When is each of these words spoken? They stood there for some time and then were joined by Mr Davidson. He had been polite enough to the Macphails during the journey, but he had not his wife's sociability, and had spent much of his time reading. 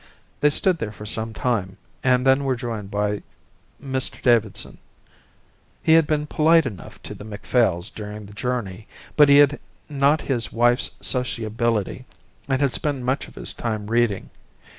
They 0.39 0.49
stood 0.49 0.79
there 0.79 0.91
for 0.91 1.05
some 1.05 1.31
time 1.31 1.77
and 2.03 2.25
then 2.25 2.43
were 2.43 2.55
joined 2.55 2.89
by 2.89 3.21
Mr 3.79 4.19
Davidson. 4.19 4.79
He 5.83 5.93
had 5.93 6.07
been 6.07 6.25
polite 6.25 6.65
enough 6.65 6.99
to 7.03 7.13
the 7.13 7.23
Macphails 7.23 7.91
during 7.91 8.25
the 8.25 8.33
journey, 8.33 8.87
but 9.15 9.29
he 9.29 9.37
had 9.37 9.59
not 9.89 10.21
his 10.21 10.51
wife's 10.51 10.89
sociability, 11.01 12.05
and 12.47 12.63
had 12.63 12.73
spent 12.73 13.03
much 13.03 13.27
of 13.27 13.35
his 13.35 13.53
time 13.53 13.85
reading. 13.91 14.31